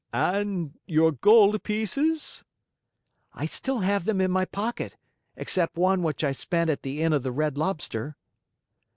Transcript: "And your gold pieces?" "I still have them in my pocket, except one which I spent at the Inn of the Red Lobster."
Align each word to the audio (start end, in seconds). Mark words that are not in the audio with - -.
"And 0.13 0.79
your 0.87 1.11
gold 1.11 1.61
pieces?" 1.61 2.43
"I 3.35 3.45
still 3.45 3.81
have 3.81 4.05
them 4.05 4.19
in 4.19 4.31
my 4.31 4.45
pocket, 4.45 4.97
except 5.35 5.77
one 5.77 6.01
which 6.01 6.23
I 6.23 6.31
spent 6.31 6.71
at 6.71 6.81
the 6.81 7.03
Inn 7.03 7.13
of 7.13 7.21
the 7.21 7.31
Red 7.31 7.55
Lobster." 7.55 8.17